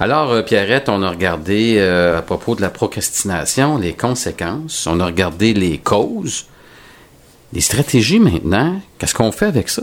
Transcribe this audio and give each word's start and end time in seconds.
Alors, 0.00 0.32
euh, 0.32 0.42
Pierrette, 0.42 0.88
on 0.88 1.04
a 1.04 1.10
regardé 1.10 1.76
euh, 1.78 2.18
à 2.18 2.22
propos 2.22 2.56
de 2.56 2.60
la 2.60 2.68
procrastination 2.68 3.78
les 3.78 3.92
conséquences, 3.92 4.88
on 4.88 4.98
a 4.98 5.06
regardé 5.06 5.54
les 5.54 5.78
causes, 5.78 6.46
les 7.52 7.60
stratégies 7.60 8.18
maintenant. 8.18 8.80
Qu'est-ce 8.98 9.14
qu'on 9.14 9.30
fait 9.30 9.46
avec 9.46 9.68
ça? 9.68 9.82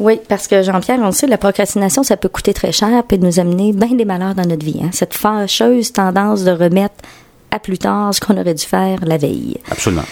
Oui, 0.00 0.18
parce 0.28 0.48
que 0.48 0.64
Jean-Pierre, 0.64 0.98
on 1.00 1.12
sait, 1.12 1.28
la 1.28 1.38
procrastination, 1.38 2.02
ça 2.02 2.16
peut 2.16 2.28
coûter 2.28 2.52
très 2.52 2.72
cher 2.72 3.04
et 3.08 3.18
nous 3.18 3.38
amener 3.38 3.72
bien 3.72 3.94
des 3.94 4.04
malheurs 4.04 4.34
dans 4.34 4.44
notre 4.44 4.64
vie. 4.64 4.80
Hein? 4.82 4.90
Cette 4.90 5.14
fâcheuse 5.14 5.92
tendance 5.92 6.42
de 6.42 6.50
remettre 6.50 6.96
à 7.52 7.60
plus 7.60 7.78
tard 7.78 8.12
ce 8.12 8.20
qu'on 8.20 8.36
aurait 8.36 8.54
dû 8.54 8.64
faire 8.64 8.98
la 9.04 9.18
veille. 9.18 9.56
Absolument. 9.70 10.02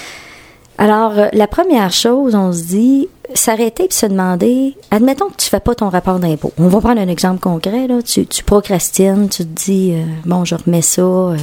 Alors, 0.80 1.12
euh, 1.18 1.28
la 1.34 1.46
première 1.46 1.92
chose, 1.92 2.34
on 2.34 2.54
se 2.54 2.62
dit, 2.62 3.08
s'arrêter 3.34 3.84
et 3.84 3.92
se 3.92 4.06
demander, 4.06 4.74
admettons 4.90 5.28
que 5.28 5.36
tu 5.36 5.50
fais 5.50 5.60
pas 5.60 5.74
ton 5.74 5.90
rapport 5.90 6.18
d'impôt. 6.18 6.54
On 6.56 6.68
va 6.68 6.80
prendre 6.80 6.98
un 7.02 7.08
exemple 7.08 7.38
concret, 7.38 7.86
là. 7.86 8.00
Tu, 8.02 8.24
procrastines, 8.44 9.28
tu 9.28 9.44
te 9.44 9.48
dis, 9.48 9.92
euh, 9.92 10.02
bon, 10.24 10.46
je 10.46 10.54
remets 10.54 10.80
ça. 10.80 11.02
euh. 11.02 11.36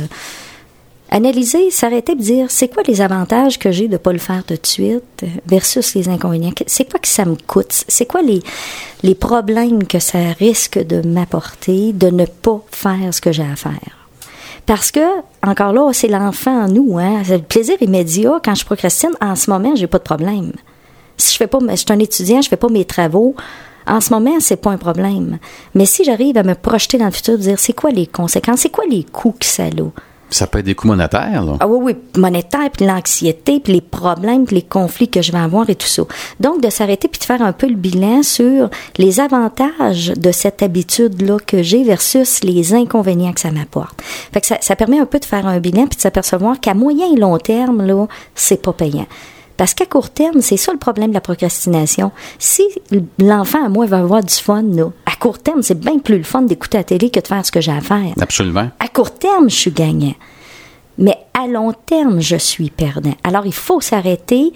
analyser, 1.12 1.70
s'arrêter 1.70 2.14
et 2.14 2.16
dire, 2.16 2.48
c'est 2.50 2.68
quoi 2.68 2.82
les 2.88 3.00
avantages 3.00 3.60
que 3.60 3.72
j'ai 3.72 3.88
de 3.88 3.98
pas 3.98 4.12
le 4.12 4.18
faire 4.18 4.44
tout 4.44 4.56
de 4.56 4.66
suite 4.66 5.04
euh, 5.22 5.28
versus 5.46 5.94
les 5.94 6.10
inconvénients? 6.10 6.54
C'est 6.66 6.90
quoi 6.90 7.00
que 7.00 7.08
ça 7.08 7.24
me 7.24 7.36
coûte? 7.36 7.86
C'est 7.88 8.08
quoi 8.08 8.24
les, 8.24 8.42
les 9.04 9.14
problèmes 9.14 9.86
que 9.86 10.00
ça 10.00 10.18
risque 10.40 10.80
de 10.80 11.08
m'apporter 11.08 11.94
de 11.94 12.10
ne 12.10 12.26
pas 12.26 12.66
faire 12.72 13.14
ce 13.14 13.22
que 13.22 13.32
j'ai 13.32 13.44
à 13.44 13.56
faire? 13.56 13.97
Parce 14.68 14.92
que, 14.92 15.00
encore 15.44 15.74
là, 15.74 15.90
c'est 15.94 16.10
l'enfant 16.10 16.66
en 16.66 16.68
nous, 16.68 17.00
hein. 17.00 17.24
Le 17.28 17.40
plaisir 17.40 17.82
immédiat. 17.82 18.40
Quand 18.44 18.54
je 18.54 18.66
procrastine, 18.66 19.14
en 19.22 19.36
ce 19.36 19.50
moment, 19.50 19.76
j'ai 19.76 19.88
pas 19.88 19.98
de 19.98 20.04
problème. 20.04 20.52
Si 21.16 21.34
je 21.34 21.38
fais 21.38 21.48
pas, 21.48 21.60
je 21.68 21.76
suis 21.76 21.86
un 21.90 22.00
étudiant, 22.00 22.42
je 22.42 22.50
fais 22.50 22.58
pas 22.58 22.70
mes 22.70 22.86
travaux, 22.86 23.34
en 23.88 24.02
ce 24.02 24.14
moment, 24.14 24.40
c'est 24.40 24.58
pas 24.58 24.72
un 24.72 24.78
problème. 24.78 25.40
Mais 25.74 25.86
si 25.86 26.04
j'arrive 26.04 26.38
à 26.38 26.44
me 26.44 26.54
projeter 26.54 26.98
dans 26.98 27.06
le 27.06 27.12
futur, 27.12 27.38
dire, 27.38 27.58
c'est 27.58 27.74
quoi 27.74 27.90
les 27.90 28.06
conséquences, 28.06 28.60
c'est 28.60 28.70
quoi 28.70 28.84
les 28.90 29.06
coûts 29.06 29.36
que 29.40 29.46
ça 29.46 29.64
a? 29.64 29.68
Ça 30.30 30.46
peut 30.48 30.60
être 30.60 30.66
des 30.66 30.76
coûts 30.76 30.88
monétaires, 30.88 31.44
là. 31.44 31.54
Ah 31.60 31.68
oui, 31.68 31.78
oui, 31.82 32.20
monétaire, 32.20 32.70
puis 32.72 32.86
l'anxiété, 32.86 33.60
puis 33.60 33.74
les 33.74 33.82
problèmes, 33.82 34.46
puis 34.46 34.58
les 34.58 34.62
conflits 34.62 35.08
que 35.08 35.22
je 35.22 35.32
vais 35.32 35.38
avoir 35.38 35.70
et 35.70 35.76
tout 35.76 35.88
ça. 35.88 36.04
Donc, 36.40 36.62
de 36.62 36.70
s'arrêter 36.70 37.08
puis 37.08 37.20
de 37.20 37.26
faire 37.26 37.42
un 37.42 37.54
peu 37.54 37.68
le 37.68 37.76
bilan 37.76 38.24
sur 38.24 38.70
les 38.98 39.20
avantages 39.20 40.14
de 40.16 40.32
cette 40.32 40.62
habitude-là 40.62 41.38
que 41.46 41.64
j'ai 41.64 41.84
versus 41.84 42.44
les 42.44 42.74
inconvénients 42.74 43.34
que 43.34 43.40
ça 43.40 43.52
m'apporte. 43.52 44.02
Fait 44.34 44.42
que 44.42 44.48
ça, 44.48 44.76
permet 44.76 45.00
un 45.00 45.06
peu 45.06 45.20
de 45.20 45.26
faire 45.26 45.48
un 45.48 45.60
bilan 45.60 45.88
puis 45.88 45.98
de 45.98 46.02
s'apercevoir 46.02 46.60
qu'à 46.60 46.74
moyen 46.74 47.06
et 47.14 47.18
long 47.18 47.38
terme, 47.38 47.86
là, 47.86 48.08
c'est 48.36 48.62
pas 48.62 48.74
payant. 48.74 49.08
Parce 49.58 49.74
qu'à 49.74 49.88
court 49.88 50.12
terme, 50.12 50.42
c'est 50.42 50.58
ça 50.58 50.72
le 50.72 50.78
problème 50.78 51.10
de 51.10 51.16
la 51.16 51.22
procrastination. 51.22 52.12
Si 52.38 52.64
l'enfant 53.18 53.66
à 53.66 53.70
moi 53.70 53.88
veut 53.88 53.98
avoir 53.98 54.24
du 54.24 54.34
fun, 54.34 54.62
là, 54.62 54.92
court 55.18 55.40
terme, 55.40 55.62
c'est 55.62 55.80
bien 55.80 56.00
plus 56.00 56.18
le 56.18 56.24
fun 56.24 56.44
d'écouter 56.44 56.78
la 56.78 56.84
télé 56.84 57.10
que 57.10 57.20
de 57.20 57.28
faire 57.28 57.46
ce 57.46 57.52
que 57.52 57.62
j'ai 57.62 57.72
à 57.72 57.82
faire. 57.82 58.14
Absolument. 58.20 58.70
À 58.80 58.88
court 58.88 59.12
terme, 59.18 59.50
je 59.50 59.56
suis 59.56 59.72
gagnant. 59.72 60.16
Mais 60.98 61.18
à 61.34 61.48
long 61.48 61.74
terme, 61.86 62.22
je 62.22 62.36
suis 62.36 62.70
perdant. 62.70 63.14
Alors, 63.24 63.46
il 63.46 63.54
faut 63.54 63.82
s'arrêter, 63.82 64.52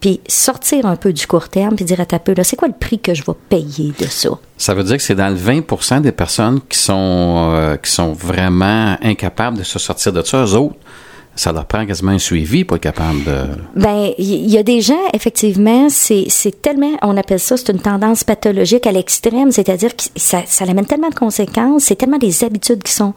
puis 0.00 0.20
sortir 0.26 0.86
un 0.86 0.96
peu 0.96 1.12
du 1.12 1.26
court 1.26 1.48
terme, 1.48 1.76
puis 1.76 1.84
dire 1.84 2.00
à 2.00 2.06
ta 2.06 2.18
peu, 2.18 2.34
là, 2.34 2.44
c'est 2.44 2.56
quoi 2.56 2.68
le 2.68 2.74
prix 2.74 2.98
que 2.98 3.14
je 3.14 3.22
vais 3.24 3.32
payer 3.48 3.92
de 3.98 4.06
ça? 4.06 4.30
Ça 4.56 4.74
veut 4.74 4.82
dire 4.82 4.96
que 4.96 5.02
c'est 5.02 5.14
dans 5.14 5.28
le 5.28 5.36
20% 5.36 6.00
des 6.00 6.12
personnes 6.12 6.60
qui 6.68 6.78
sont, 6.78 7.52
euh, 7.54 7.76
qui 7.76 7.90
sont 7.90 8.12
vraiment 8.12 8.96
incapables 9.02 9.58
de 9.58 9.62
se 9.62 9.78
sortir 9.78 10.12
de 10.12 10.22
ça. 10.22 10.44
Eux 10.44 10.54
autres, 10.54 10.76
ça 11.36 11.52
leur 11.52 11.66
prend 11.66 11.86
quasiment 11.86 12.12
un 12.12 12.18
suivi 12.18 12.64
pour 12.64 12.76
être 12.76 12.82
capable 12.82 13.22
de... 13.24 13.44
Ben, 13.76 14.10
il 14.18 14.50
y, 14.50 14.58
a 14.58 14.62
des 14.62 14.80
gens, 14.80 14.94
effectivement, 15.12 15.88
c'est 15.90 16.24
c'est 16.28 16.62
tellement, 16.62 16.92
on 17.02 17.16
appelle 17.16 17.38
ça, 17.38 17.56
c'est 17.56 17.70
une 17.70 17.80
tendance 17.80 18.24
pathologique 18.24 18.86
à 18.86 18.92
l'extrême, 18.92 19.52
c'est-à-dire 19.52 19.94
que 19.94 20.04
ça, 20.16 20.42
ça 20.46 20.64
amène 20.64 20.86
tellement 20.86 21.10
de 21.10 21.14
conséquences, 21.14 21.84
c'est 21.84 21.96
tellement 21.96 22.18
des 22.18 22.42
habitudes 22.42 22.82
qui 22.82 22.92
sont 22.92 23.14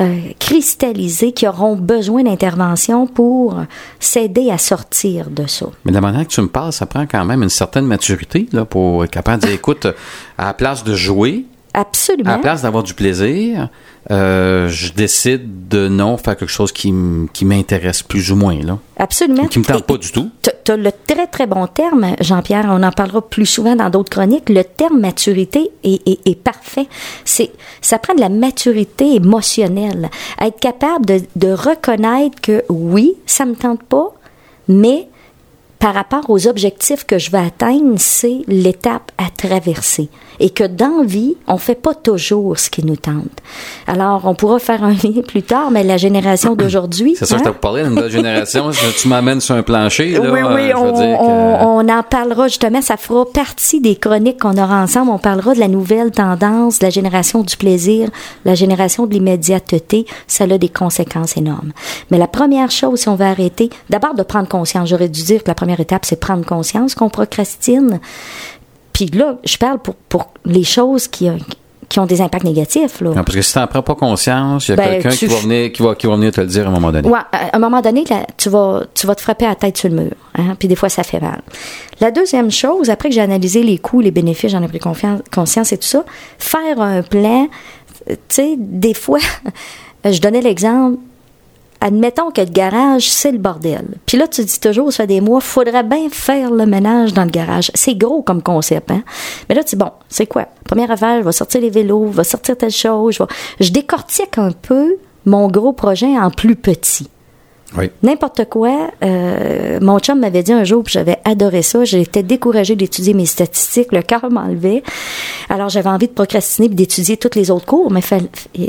euh, 0.00 0.16
cristallisées, 0.40 1.30
qui 1.30 1.46
auront 1.46 1.76
besoin 1.76 2.24
d'intervention 2.24 3.06
pour 3.06 3.60
s'aider 4.00 4.50
à 4.50 4.58
sortir 4.58 5.30
de 5.30 5.46
ça. 5.46 5.66
Mais 5.84 5.92
de 5.92 5.94
la 5.94 6.00
manière 6.00 6.26
que 6.26 6.32
tu 6.32 6.40
me 6.40 6.48
parles, 6.48 6.72
ça 6.72 6.86
prend 6.86 7.06
quand 7.06 7.24
même 7.24 7.44
une 7.44 7.48
certaine 7.48 7.86
maturité 7.86 8.48
là, 8.52 8.64
pour 8.64 9.04
être 9.04 9.12
capable 9.12 9.42
de 9.42 9.46
dire, 9.46 9.54
écoute, 9.54 9.86
à 10.36 10.46
la 10.46 10.54
place 10.54 10.82
de 10.82 10.96
jouer, 10.96 11.44
Absolument. 11.74 12.30
à 12.30 12.36
la 12.36 12.38
place 12.38 12.62
d'avoir 12.62 12.82
du 12.84 12.94
plaisir, 12.94 13.68
euh, 14.10 14.68
je 14.68 14.92
décide 14.92 15.68
de 15.68 15.88
non 15.88 16.16
faire 16.16 16.36
quelque 16.36 16.48
chose 16.50 16.70
qui, 16.72 16.92
m'intéresse 16.92 18.02
plus 18.02 18.30
ou 18.30 18.36
moins. 18.36 18.58
Là. 18.62 18.78
Absolument. 18.98 19.46
Qui 19.48 19.58
me 19.58 19.64
tente 19.64 19.80
Et- 19.80 19.82
pas 19.82 19.96
du 19.96 20.12
tout. 20.12 20.30
Tu 20.64 20.70
as 20.72 20.76
le 20.76 20.90
très, 21.06 21.26
très 21.26 21.46
bon 21.46 21.66
terme, 21.66 22.14
Jean-Pierre, 22.20 22.66
on 22.68 22.82
en 22.82 22.92
parlera 22.92 23.20
plus 23.28 23.44
souvent 23.46 23.74
dans 23.76 23.90
d'autres 23.90 24.10
chroniques. 24.10 24.48
Le 24.50 24.62
terme 24.62 25.00
maturité 25.00 25.70
est, 25.82 26.06
est- 26.08 26.20
est 26.26 26.34
parfait. 26.40 26.86
C'est, 27.24 27.50
ça 27.80 27.98
prend 27.98 28.14
de 28.14 28.20
la 28.20 28.28
maturité 28.28 29.16
émotionnelle. 29.16 30.10
Être 30.40 30.60
capable 30.60 31.06
de, 31.06 31.20
de 31.36 31.52
reconnaître 31.52 32.40
que 32.40 32.62
oui, 32.68 33.14
ça 33.26 33.44
me 33.46 33.54
tente 33.54 33.82
pas, 33.82 34.14
mais 34.68 35.08
par 35.80 35.92
rapport 35.92 36.30
aux 36.30 36.46
objectifs 36.46 37.04
que 37.04 37.18
je 37.18 37.30
vais 37.30 37.38
atteindre, 37.38 37.94
c'est 37.98 38.38
l'étape 38.46 39.12
à 39.18 39.24
traverser. 39.36 40.08
Et 40.40 40.50
que 40.50 40.64
dans 40.64 41.02
vie, 41.04 41.36
on 41.46 41.58
fait 41.58 41.74
pas 41.74 41.94
toujours 41.94 42.58
ce 42.58 42.68
qui 42.70 42.84
nous 42.84 42.96
tente. 42.96 43.28
Alors, 43.86 44.22
on 44.24 44.34
pourra 44.34 44.58
faire 44.58 44.82
un 44.82 44.90
lien 44.92 45.22
plus 45.26 45.42
tard, 45.42 45.70
mais 45.70 45.84
la 45.84 45.96
génération 45.96 46.54
d'aujourd'hui... 46.56 47.14
C'est 47.18 47.26
ça, 47.26 47.36
hein, 47.36 47.38
je 47.44 47.50
t'ai 47.50 47.56
parlé 47.56 47.82
d'une 47.84 47.94
nouvelle 47.94 48.10
génération. 48.10 48.70
Tu 49.00 49.08
m'amènes 49.08 49.40
sur 49.40 49.54
un 49.54 49.62
plancher. 49.62 50.10
Là, 50.12 50.20
oui, 50.20 50.40
oui, 50.42 50.70
euh, 50.70 50.76
on, 50.76 50.92
que- 50.92 51.22
on- 51.22 51.78
on 51.78 51.88
en 51.88 52.02
parlera 52.02 52.48
justement. 52.48 52.80
Ça 52.82 52.96
fera 52.96 53.24
partie 53.26 53.80
des 53.80 53.96
chroniques 53.96 54.40
qu'on 54.40 54.56
aura 54.56 54.82
ensemble. 54.82 55.10
On 55.10 55.18
parlera 55.18 55.54
de 55.54 55.60
la 55.60 55.68
nouvelle 55.68 56.10
tendance, 56.10 56.78
de 56.78 56.84
la 56.86 56.90
génération 56.90 57.42
du 57.42 57.56
plaisir, 57.56 58.08
la 58.44 58.54
génération 58.54 59.06
de 59.06 59.12
l'immédiateté. 59.14 60.06
Ça 60.26 60.44
a 60.44 60.58
des 60.58 60.68
conséquences 60.68 61.36
énormes. 61.36 61.72
Mais 62.10 62.18
la 62.18 62.28
première 62.28 62.70
chose, 62.70 63.00
si 63.00 63.08
on 63.08 63.14
veut 63.16 63.24
arrêter, 63.26 63.70
d'abord 63.90 64.14
de 64.14 64.22
prendre 64.22 64.48
conscience. 64.48 64.88
J'aurais 64.88 65.08
dû 65.08 65.22
dire 65.22 65.42
que 65.42 65.48
la 65.48 65.54
première 65.54 65.80
étape, 65.80 66.04
c'est 66.04 66.20
prendre 66.20 66.44
conscience 66.44 66.94
qu'on 66.94 67.08
procrastine. 67.10 68.00
Puis 68.94 69.06
là, 69.06 69.36
je 69.44 69.58
parle 69.58 69.80
pour, 69.80 69.96
pour 69.96 70.32
les 70.46 70.64
choses 70.64 71.08
qui, 71.08 71.28
qui 71.88 71.98
ont 71.98 72.06
des 72.06 72.20
impacts 72.22 72.44
négatifs. 72.44 73.00
Là. 73.00 73.10
Non, 73.10 73.24
parce 73.24 73.34
que 73.34 73.42
si 73.42 73.52
tu 73.52 73.58
n'en 73.58 73.66
prends 73.66 73.82
pas 73.82 73.96
conscience, 73.96 74.68
il 74.68 74.70
y 74.70 74.74
a 74.74 74.76
Ben, 74.76 74.88
quelqu'un 75.02 75.10
qui, 75.10 75.26
va 75.26 75.36
venir, 75.36 75.72
qui, 75.72 75.82
va, 75.82 75.94
qui 75.96 76.06
va 76.06 76.14
venir 76.14 76.32
te 76.32 76.40
le 76.40 76.46
dire 76.46 76.64
à 76.64 76.68
un 76.68 76.72
moment 76.72 76.92
donné. 76.92 77.08
Ouais, 77.08 77.18
à 77.32 77.56
un 77.56 77.58
moment 77.58 77.80
donné, 77.80 78.04
là, 78.08 78.24
tu 78.36 78.48
vas, 78.48 78.84
tu 78.94 79.06
vas 79.06 79.16
te 79.16 79.20
frapper 79.20 79.46
à 79.46 79.50
la 79.50 79.54
tête 79.56 79.76
sur 79.76 79.88
le 79.88 79.96
mur. 79.96 80.12
Hein, 80.38 80.54
puis 80.56 80.68
des 80.68 80.76
fois, 80.76 80.88
ça 80.88 81.02
fait 81.02 81.20
mal. 81.20 81.42
La 82.00 82.12
deuxième 82.12 82.52
chose, 82.52 82.88
après 82.88 83.08
que 83.08 83.16
j'ai 83.16 83.20
analysé 83.20 83.64
les 83.64 83.78
coûts, 83.78 84.00
les 84.00 84.12
bénéfices, 84.12 84.52
j'en 84.52 84.62
ai 84.62 84.68
pris 84.68 84.78
confiance, 84.78 85.20
conscience 85.32 85.72
et 85.72 85.76
tout 85.76 85.88
ça, 85.88 86.04
faire 86.38 86.80
un 86.80 87.02
plan, 87.02 87.48
tu 88.06 88.16
sais, 88.28 88.54
des 88.56 88.94
fois, 88.94 89.18
je 90.04 90.20
donnais 90.20 90.40
l'exemple, 90.40 90.98
admettons 91.86 92.30
que 92.30 92.40
le 92.40 92.48
garage, 92.50 93.10
c'est 93.10 93.30
le 93.30 93.36
bordel. 93.38 93.84
Puis 94.06 94.16
là, 94.16 94.26
tu 94.26 94.42
dis 94.44 94.58
toujours, 94.58 94.90
ça 94.90 95.02
fait 95.04 95.08
des 95.08 95.20
mois, 95.20 95.40
faudrait 95.40 95.82
bien 95.84 96.08
faire 96.10 96.50
le 96.50 96.64
ménage 96.64 97.12
dans 97.12 97.24
le 97.24 97.30
garage. 97.30 97.70
C'est 97.74 97.94
gros 97.94 98.22
comme 98.22 98.42
concept, 98.42 98.90
hein? 98.90 99.02
Mais 99.48 99.54
là, 99.54 99.62
tu 99.62 99.76
dis, 99.76 99.76
bon, 99.76 99.90
c'est 100.08 100.26
quoi? 100.26 100.46
Première 100.64 100.90
affaire, 100.90 101.18
je 101.20 101.24
vais 101.26 101.32
sortir 101.32 101.60
les 101.60 101.68
vélos, 101.70 102.08
je 102.12 102.16
vais 102.16 102.24
sortir 102.24 102.56
telle 102.56 102.70
chose. 102.70 103.14
Je, 103.14 103.22
vais- 103.22 103.28
je 103.60 103.70
décortique 103.70 104.38
un 104.38 104.50
peu 104.52 104.96
mon 105.26 105.48
gros 105.48 105.74
projet 105.74 106.18
en 106.18 106.30
plus 106.30 106.56
petit. 106.56 107.06
Oui. 107.76 107.90
N'importe 108.02 108.44
quoi. 108.48 108.88
euh, 109.02 109.78
mon 109.82 109.98
chum 109.98 110.20
m'avait 110.20 110.42
dit 110.44 110.52
un 110.52 110.62
jour, 110.64 110.84
puis 110.84 110.92
j'avais 110.92 111.18
adoré 111.24 111.62
ça. 111.62 111.84
J'étais 111.84 112.22
découragée 112.22 112.76
d'étudier 112.76 113.14
mes 113.14 113.26
statistiques. 113.26 113.90
Le 113.92 114.00
cœur 114.02 114.30
m'enlevait. 114.30 114.82
Alors, 115.50 115.68
j'avais 115.70 115.88
envie 115.90 116.06
de 116.06 116.12
procrastiner 116.12 116.68
puis 116.68 116.76
d'étudier 116.76 117.16
tous 117.16 117.36
les 117.36 117.50
autres 117.50 117.66
cours, 117.66 117.90
mais 117.90 118.00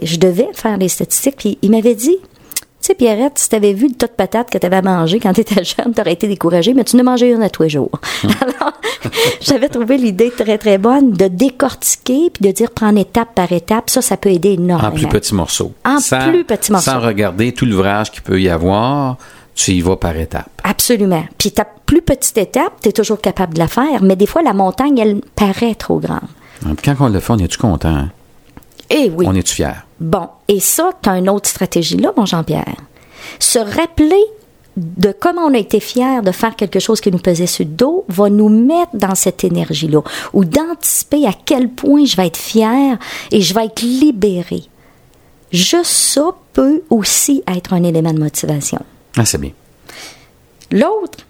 je 0.03 0.17
devais 0.17 0.49
faire 0.53 0.77
les 0.77 0.87
statistiques. 0.89 1.35
Puis 1.37 1.59
il 1.61 1.69
m'avait 1.71 1.93
dit, 1.95 2.17
sais, 2.85 2.95
Pierrette, 2.95 3.37
si 3.39 3.49
t'avais 3.49 3.73
vu 3.73 3.87
le 3.87 3.93
tas 3.95 4.07
de 4.07 4.11
patates 4.13 4.49
que 4.49 4.57
t'avais 4.57 4.81
mangé 4.81 5.19
quand 5.19 5.33
t'étais 5.33 5.63
jeune, 5.77 5.93
t'aurais 5.93 6.13
été 6.13 6.27
découragée, 6.27 6.73
mais 6.73 6.83
tu 6.83 6.95
ne 6.97 7.03
mangeais 7.03 7.31
une 7.31 7.43
à 7.43 7.49
tous 7.49 7.63
les 7.63 7.69
jours. 7.69 7.91
Alors, 8.23 8.73
j'avais 9.41 9.69
trouvé 9.69 9.97
l'idée 9.97 10.31
très, 10.31 10.57
très 10.57 10.77
bonne 10.77 11.11
de 11.11 11.27
décortiquer 11.27 12.29
puis 12.33 12.47
de 12.47 12.51
dire 12.51 12.71
prendre 12.71 12.99
étape 12.99 13.35
par 13.35 13.51
étape. 13.51 13.89
Ça, 13.89 14.01
ça 14.01 14.17
peut 14.17 14.29
aider 14.29 14.53
énormément. 14.53 14.89
En 14.89 14.91
plus 14.95 15.07
petits 15.07 15.35
morceaux. 15.35 15.73
En 15.85 15.97
plus 16.29 16.43
petits 16.43 16.71
morceaux. 16.71 16.91
Sans 16.91 16.99
regarder 16.99 17.51
tout 17.53 17.65
l'ouvrage 17.65 18.11
qu'il 18.11 18.21
peut 18.21 18.39
y 18.41 18.49
avoir, 18.49 19.17
tu 19.55 19.71
y 19.71 19.81
vas 19.81 19.95
par 19.95 20.15
étapes. 20.17 20.49
Absolument. 20.63 21.25
Puis 21.37 21.51
ta 21.51 21.65
plus 21.85 22.01
petite 22.01 22.37
étape, 22.37 22.73
tu 22.81 22.89
es 22.89 22.91
toujours 22.91 23.21
capable 23.21 23.53
de 23.53 23.59
la 23.59 23.67
faire, 23.67 24.01
mais 24.01 24.15
des 24.15 24.25
fois, 24.25 24.41
la 24.41 24.53
montagne, 24.53 24.97
elle 24.97 25.21
paraît 25.35 25.75
trop 25.75 25.99
grande. 25.99 26.19
Puis 26.61 26.75
Quand 26.83 26.95
on 27.05 27.09
le 27.09 27.19
fait, 27.19 27.33
on 27.33 27.37
est-tu 27.37 27.57
content? 27.57 27.89
hein? 27.89 28.09
Eh 28.89 29.11
oui. 29.15 29.25
On 29.27 29.35
est-tu 29.35 29.55
fier? 29.55 29.85
Bon, 29.99 30.29
et 30.47 30.59
ça, 30.59 30.91
tu 31.01 31.09
as 31.09 31.17
une 31.17 31.29
autre 31.29 31.49
stratégie 31.49 31.97
là, 31.97 32.11
mon 32.15 32.25
Jean-Pierre. 32.25 32.75
Se 33.39 33.59
rappeler 33.59 34.23
de 34.77 35.13
comment 35.17 35.43
on 35.43 35.53
a 35.53 35.57
été 35.57 35.79
fier 35.79 36.21
de 36.21 36.31
faire 36.31 36.55
quelque 36.55 36.79
chose 36.79 36.99
qui 36.99 37.11
nous 37.11 37.17
pesait 37.17 37.47
sur 37.47 37.65
le 37.65 37.71
dos 37.71 38.03
va 38.09 38.29
nous 38.29 38.49
mettre 38.49 38.91
dans 38.93 39.15
cette 39.15 39.43
énergie-là, 39.43 40.01
ou 40.33 40.43
d'anticiper 40.43 41.25
à 41.25 41.31
quel 41.33 41.69
point 41.69 42.05
je 42.05 42.17
vais 42.17 42.27
être 42.27 42.37
fier 42.37 42.97
et 43.31 43.41
je 43.41 43.53
vais 43.53 43.65
être 43.65 43.81
libéré. 43.81 44.63
Juste 45.51 45.85
ça 45.85 46.31
peut 46.53 46.83
aussi 46.89 47.41
être 47.47 47.73
un 47.73 47.83
élément 47.83 48.11
de 48.11 48.19
motivation. 48.19 48.79
Ah, 49.15 49.25
c'est 49.25 49.37
bien. 49.37 49.51
L'autre, 50.71 51.25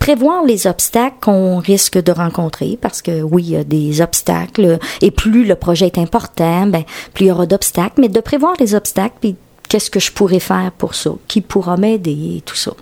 prévoir 0.00 0.44
les 0.44 0.66
obstacles 0.66 1.14
qu'on 1.20 1.58
risque 1.58 1.96
de 2.02 2.10
rencontrer, 2.10 2.76
parce 2.80 3.02
que 3.02 3.22
oui, 3.22 3.44
il 3.44 3.50
y 3.50 3.56
a 3.56 3.62
des 3.64 4.00
obstacles, 4.00 4.80
et 5.02 5.12
plus 5.12 5.44
le 5.44 5.54
projet 5.54 5.86
est 5.86 5.98
important, 5.98 6.66
ben, 6.66 6.82
plus 7.14 7.26
il 7.26 7.28
y 7.28 7.30
aura 7.30 7.46
d'obstacles, 7.46 8.00
mais 8.00 8.08
de 8.08 8.18
prévoir 8.20 8.54
les 8.58 8.74
obstacles, 8.74 9.14
puis 9.20 9.36
qu'est-ce 9.68 9.90
que 9.90 10.00
je 10.00 10.10
pourrais 10.10 10.40
faire 10.40 10.72
pour 10.76 10.96
ça, 10.96 11.12
qui 11.28 11.40
pourra 11.42 11.76
m'aider, 11.76 12.36
et 12.38 12.40
tout 12.40 12.56
ça. 12.56 12.72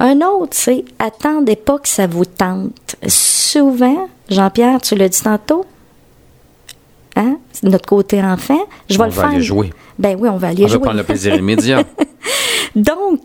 Un 0.00 0.20
autre, 0.22 0.56
c'est 0.56 0.84
attendez 0.98 1.54
pas 1.54 1.78
que 1.78 1.88
ça 1.88 2.08
vous 2.08 2.24
tente. 2.24 2.96
Souvent, 3.06 4.08
Jean-Pierre, 4.28 4.80
tu 4.80 4.96
l'as 4.96 5.08
dit 5.08 5.20
tantôt, 5.22 5.64
hein, 7.14 7.36
notre 7.62 7.86
côté 7.86 8.20
enfant, 8.20 8.58
je 8.90 8.96
vais 8.96 9.02
on 9.02 9.06
le 9.06 9.12
va 9.12 9.22
faire. 9.22 9.30
aller 9.32 9.42
jouer. 9.42 9.70
Ben 9.98 10.16
oui, 10.18 10.28
on 10.28 10.38
va 10.38 10.48
aller 10.48 10.64
On 10.64 10.68
jouer. 10.68 10.76
veut 10.78 10.82
prendre 10.82 10.96
le 10.96 11.04
plaisir 11.04 11.34
immédiat. 11.36 11.84
Donc, 12.74 13.20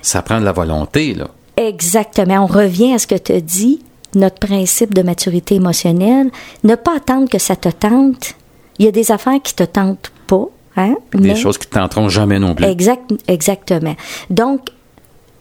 Ça 0.00 0.22
prend 0.22 0.38
de 0.40 0.44
la 0.44 0.52
volonté, 0.52 1.12
là. 1.12 1.26
Exactement. 1.56 2.44
On 2.44 2.46
revient 2.46 2.94
à 2.94 2.98
ce 2.98 3.06
que 3.06 3.14
tu 3.14 3.40
dit, 3.40 3.80
notre 4.14 4.38
principe 4.38 4.94
de 4.94 5.02
maturité 5.02 5.56
émotionnelle. 5.56 6.30
Ne 6.62 6.74
pas 6.74 6.96
attendre 6.96 7.28
que 7.28 7.38
ça 7.38 7.56
te 7.56 7.68
tente. 7.68 8.34
Il 8.78 8.84
y 8.84 8.88
a 8.88 8.92
des 8.92 9.10
affaires 9.10 9.40
qui 9.42 9.54
te 9.54 9.64
tentent 9.64 10.12
pas. 10.26 10.46
Hein? 10.76 10.96
Des 11.12 11.28
mais- 11.28 11.36
choses 11.36 11.58
qui 11.58 11.68
ne 11.68 11.80
tenteront 11.80 12.08
jamais 12.08 12.38
non 12.38 12.54
plus. 12.54 12.66
Exact, 12.66 13.12
exactement. 13.28 13.94
Donc, 14.30 14.70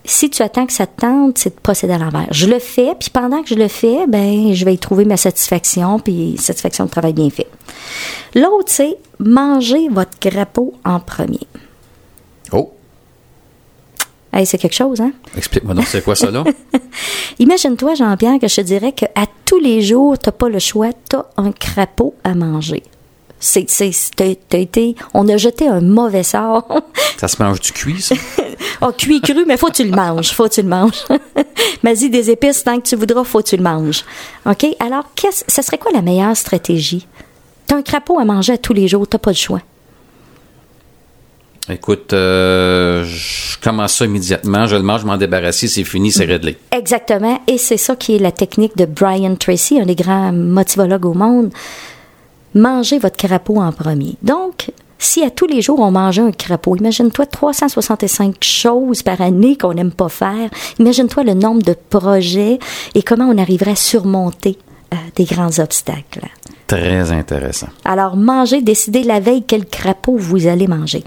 si 0.06 0.30
tu 0.30 0.44
attends 0.44 0.66
que 0.66 0.74
ça 0.74 0.86
te 0.86 1.02
tente, 1.02 1.38
c'est 1.38 1.56
de 1.56 1.60
procéder 1.60 1.94
à 1.94 1.98
l'envers. 1.98 2.28
Je 2.32 2.46
le 2.46 2.60
fais, 2.60 2.94
puis 3.00 3.10
pendant 3.10 3.42
que 3.42 3.50
je 3.50 3.56
le 3.56 3.68
fais, 3.68 4.06
ben, 4.08 4.54
je 4.54 4.66
vais 4.66 4.74
y 4.74 4.78
trouver 4.78 5.06
ma 5.06 5.18
satisfaction, 5.18 5.98
puis 6.00 6.36
satisfaction 6.38 6.86
de 6.86 6.90
travail 6.90 7.14
bien 7.14 7.30
fait. 7.30 7.48
L'autre, 8.36 8.68
c'est 8.68 8.98
manger 9.20 9.88
votre 9.90 10.20
crapaud 10.20 10.74
en 10.84 11.00
premier. 11.00 11.48
Hey, 14.34 14.48
c'est 14.48 14.58
quelque 14.58 14.74
chose, 14.74 15.00
hein? 15.00 15.12
explique-moi 15.38 15.76
donc, 15.76 15.86
c'est 15.86 16.04
quoi 16.04 16.16
ça, 16.16 16.32
là? 16.32 16.44
Imagine-toi, 17.40 17.94
Jean-Pierre, 17.94 18.40
que 18.42 18.48
je 18.48 18.56
te 18.56 18.62
dirais 18.62 18.92
qu'à 18.92 19.28
tous 19.46 19.60
les 19.60 19.82
jours, 19.84 20.18
t'as 20.18 20.32
pas 20.32 20.50
le 20.50 20.58
choix, 20.58 20.90
t'as 21.08 21.26
un 21.38 21.52
crapaud 21.52 22.16
à 22.24 22.34
manger. 22.34 22.82
C'est, 23.40 23.68
t'as 24.16 24.58
été, 24.58 24.96
on 25.14 25.28
a 25.28 25.38
jeté 25.38 25.68
un 25.68 25.82
mauvais 25.82 26.24
sort. 26.24 26.66
Ça 27.18 27.28
se 27.28 27.42
mange 27.44 27.60
du 27.60 27.72
cuit, 27.74 28.02
ça? 28.02 28.16
oh, 28.82 28.92
cuit 28.98 29.22
cru, 29.22 29.46
mais 29.46 29.58
faut 29.58 29.68
que 29.68 29.74
tu 29.74 29.84
le 29.84 29.96
manges, 29.96 30.32
faut 30.32 30.48
que 30.48 30.54
tu 30.54 30.62
le 30.62 30.70
manges. 30.70 31.04
Vas-y, 31.84 32.10
des 32.10 32.32
épices, 32.32 32.64
tant 32.64 32.80
que 32.80 32.88
tu 32.88 32.96
voudras, 32.96 33.24
faut 33.24 33.40
que 33.40 33.50
tu 33.50 33.58
le 33.58 33.64
manges. 33.64 34.04
OK? 34.46 34.66
Alors, 34.80 35.04
qu'est-ce, 35.14 35.44
ça 35.48 35.62
serait 35.62 35.78
quoi 35.78 35.92
la 35.92 36.02
meilleure 36.02 36.36
stratégie? 36.36 37.06
T'as 37.68 37.76
un 37.76 37.82
crapaud 37.82 38.18
à 38.18 38.26
manger 38.26 38.54
à 38.54 38.58
tous 38.58 38.74
les 38.74 38.88
jours, 38.88 39.08
t'as 39.08 39.20
pas 39.20 39.32
le 39.32 39.36
choix. 39.38 39.62
Écoute, 41.70 42.12
euh, 42.12 43.06
je 43.06 43.58
commence 43.62 43.94
ça 43.94 44.06
immédiatement, 44.06 44.66
je 44.66 44.76
le 44.76 44.82
mange, 44.82 45.02
je 45.02 45.06
m'en 45.06 45.16
débarrasse, 45.16 45.66
c'est 45.66 45.84
fini, 45.86 46.12
c'est 46.12 46.26
réglé. 46.26 46.58
Exactement. 46.72 47.40
Et 47.48 47.58
c'est 47.58 47.78
ça 47.78 47.96
qui 47.96 48.16
est 48.16 48.20
la 48.20 48.34
technique 48.34 48.76
de 48.76 48.86
Brian 48.86 49.36
Tracy, 49.36 49.80
un 49.80 49.86
des 49.86 49.96
grands 49.96 50.34
motivologues 50.34 51.06
au 51.06 51.14
monde. 51.14 51.52
Mangez 52.54 53.00
votre 53.00 53.16
crapaud 53.16 53.62
en 53.62 53.72
premier. 53.72 54.16
Donc, 54.22 54.72
si 55.00 55.24
à 55.24 55.30
tous 55.30 55.48
les 55.48 55.62
jours 55.62 55.80
on 55.80 55.92
mangeait 55.92 56.22
un 56.22 56.32
crapaud, 56.32 56.76
imagine-toi 56.76 57.26
365 57.28 58.36
choses 58.42 59.02
par 59.02 59.22
année 59.22 59.58
qu'on 59.58 59.74
n'aime 59.74 59.92
pas 59.92 60.10
faire. 60.10 60.50
Imagine-toi 60.80 61.24
le 61.24 61.34
nombre 61.34 61.64
de 61.64 61.76
projets 61.90 62.60
et 62.94 63.04
comment 63.04 63.30
on 63.30 63.38
arriverait 63.38 63.72
à 63.72 63.76
surmonter 63.76 64.58
des 65.16 65.26
grands 65.26 65.60
obstacles. 65.60 66.28
Très 66.68 67.12
intéressant. 67.12 67.68
Alors, 67.86 68.16
mangez, 68.16 68.62
décidez 68.62 69.04
la 69.04 69.20
veille 69.20 69.44
quel 69.46 69.66
crapaud 69.66 70.18
vous 70.18 70.48
allez 70.48 70.68
manger. 70.68 71.04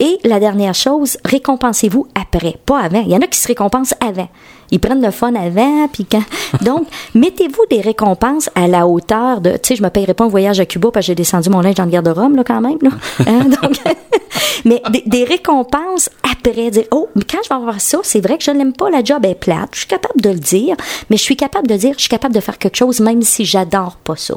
Et 0.00 0.18
la 0.24 0.40
dernière 0.40 0.74
chose, 0.74 1.18
récompensez-vous 1.24 2.08
après, 2.14 2.58
pas 2.66 2.80
avant. 2.80 3.02
Il 3.02 3.12
y 3.12 3.16
en 3.16 3.20
a 3.20 3.26
qui 3.26 3.38
se 3.38 3.48
récompensent 3.48 3.94
avant. 4.00 4.28
Ils 4.74 4.80
prennent 4.80 5.00
le 5.00 5.12
fun 5.12 5.32
avant, 5.36 5.86
puis 5.86 6.04
quand. 6.04 6.24
Donc, 6.62 6.88
mettez-vous 7.14 7.64
des 7.70 7.80
récompenses 7.80 8.50
à 8.56 8.66
la 8.66 8.88
hauteur 8.88 9.40
de. 9.40 9.52
Tu 9.52 9.58
sais, 9.62 9.76
je 9.76 9.84
me 9.84 9.88
payerai 9.88 10.14
pas 10.14 10.24
un 10.24 10.28
voyage 10.28 10.58
à 10.58 10.66
Cuba 10.66 10.90
parce 10.90 11.06
que 11.06 11.12
j'ai 11.12 11.14
descendu 11.14 11.48
mon 11.48 11.60
linge 11.60 11.76
dans 11.76 11.84
le 11.84 11.90
garde-robe, 11.90 12.34
là, 12.34 12.42
quand 12.44 12.60
même. 12.60 12.78
Là. 12.82 12.90
Hein, 13.26 13.44
donc, 13.44 13.80
mais 14.64 14.82
des, 14.90 15.04
des 15.06 15.24
récompenses 15.24 16.10
après. 16.24 16.72
Dire, 16.72 16.84
oh, 16.90 17.08
mais 17.14 17.22
quand 17.22 17.38
je 17.44 17.48
vais 17.48 17.54
avoir 17.54 17.80
ça, 17.80 18.00
c'est 18.02 18.20
vrai 18.20 18.36
que 18.36 18.42
je 18.42 18.50
n'aime 18.50 18.72
pas, 18.72 18.90
la 18.90 19.04
job 19.04 19.24
est 19.24 19.36
plate. 19.36 19.70
Je 19.72 19.78
suis 19.78 19.86
capable 19.86 20.20
de 20.20 20.30
le 20.30 20.38
dire, 20.38 20.76
mais 21.08 21.16
je 21.16 21.22
suis 21.22 21.36
capable 21.36 21.68
de 21.68 21.76
dire, 21.76 21.94
je 21.94 22.00
suis 22.00 22.08
capable 22.08 22.34
de 22.34 22.40
faire 22.40 22.58
quelque 22.58 22.76
chose 22.76 22.98
même 22.98 23.22
si 23.22 23.44
j'adore 23.44 23.96
pas 23.96 24.16
ça. 24.16 24.34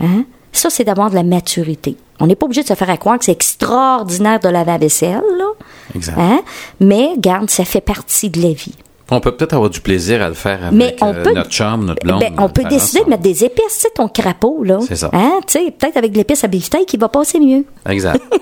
Hein? 0.00 0.24
Ça, 0.52 0.70
c'est 0.70 0.84
d'avoir 0.84 1.10
de 1.10 1.16
la 1.16 1.24
maturité. 1.24 1.96
On 2.20 2.28
n'est 2.28 2.36
pas 2.36 2.46
obligé 2.46 2.62
de 2.62 2.68
se 2.68 2.74
faire 2.74 2.90
à 2.90 2.96
croire 2.96 3.18
que 3.18 3.24
c'est 3.24 3.32
extraordinaire 3.32 4.38
de 4.38 4.48
laver 4.48 4.70
la 4.70 4.78
vaisselle, 4.78 5.22
là. 5.36 5.48
Exact. 5.96 6.14
Hein? 6.16 6.42
Mais, 6.80 7.14
garde, 7.18 7.50
ça 7.50 7.64
fait 7.64 7.80
partie 7.80 8.30
de 8.30 8.40
la 8.40 8.52
vie. 8.52 8.74
On 9.14 9.20
peut 9.20 9.32
peut-être 9.36 9.52
avoir 9.52 9.68
du 9.70 9.80
plaisir 9.80 10.22
à 10.22 10.28
le 10.28 10.34
faire 10.34 10.64
avec 10.64 10.72
Mais 10.72 10.96
on 11.00 11.12
euh, 11.14 11.22
peut- 11.22 11.32
notre 11.32 11.52
chambre, 11.52 11.84
notre 11.84 12.02
blonde. 12.04 12.20
Ben, 12.20 12.32
on 12.38 12.48
peut 12.48 12.64
décider 12.64 13.00
de 13.00 13.04
ensemble. 13.04 13.10
mettre 13.10 13.22
des 13.22 13.44
épices, 13.44 13.74
tu 13.74 13.80
sais, 13.80 13.88
ton 13.94 14.08
crapaud, 14.08 14.64
là. 14.64 14.78
C'est 14.86 14.96
ça. 14.96 15.10
Hein? 15.12 15.40
Tu 15.46 15.52
sais, 15.58 15.70
peut-être 15.70 15.96
avec 15.98 16.12
de 16.12 16.16
l'épice 16.16 16.42
à 16.44 16.48
beefsteak, 16.48 16.92
il 16.94 16.98
va 17.00 17.08
passer 17.08 17.38
mieux. 17.40 17.64
Exact. 17.88 18.20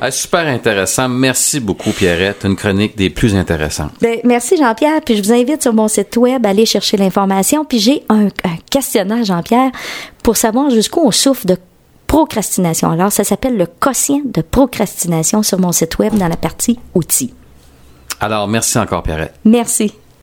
Ah, 0.00 0.12
super 0.12 0.46
intéressant. 0.46 1.08
Merci 1.08 1.58
beaucoup, 1.58 1.90
Pierrette. 1.90 2.44
Une 2.44 2.54
chronique 2.54 2.96
des 2.96 3.10
plus 3.10 3.34
intéressantes. 3.34 3.90
Ben, 4.00 4.20
merci 4.22 4.56
Jean-Pierre, 4.56 5.00
puis 5.04 5.16
je 5.16 5.22
vous 5.24 5.32
invite 5.32 5.60
sur 5.60 5.72
mon 5.72 5.88
site 5.88 6.16
web 6.16 6.46
à 6.46 6.50
aller 6.50 6.66
chercher 6.66 6.96
l'information. 6.96 7.64
Puis 7.64 7.80
j'ai 7.80 8.04
un, 8.08 8.26
un 8.26 8.56
questionnaire, 8.70 9.24
Jean-Pierre, 9.24 9.72
pour 10.22 10.36
savoir 10.36 10.70
jusqu'où 10.70 11.00
on 11.04 11.10
souffre 11.10 11.46
de 11.46 11.56
procrastination. 12.06 12.90
Alors, 12.92 13.10
ça 13.10 13.24
s'appelle 13.24 13.56
le 13.56 13.66
quotient 13.66 14.20
de 14.24 14.40
procrastination 14.40 15.42
sur 15.42 15.58
mon 15.58 15.72
site 15.72 15.98
web 15.98 16.14
dans 16.16 16.28
la 16.28 16.36
partie 16.36 16.78
outils. 16.94 17.34
Alors, 18.20 18.46
merci 18.46 18.78
encore, 18.78 19.02
Pierrette. 19.02 19.34
Merci. 19.44 19.92